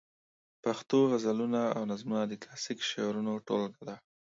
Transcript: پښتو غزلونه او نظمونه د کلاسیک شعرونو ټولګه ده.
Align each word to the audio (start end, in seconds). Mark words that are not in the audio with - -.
پښتو 0.63 0.97
غزلونه 1.11 1.61
او 1.75 1.81
نظمونه 1.91 2.23
د 2.27 2.33
کلاسیک 2.41 2.79
شعرونو 2.89 3.31
ټولګه 3.47 3.83
ده. 3.89 3.95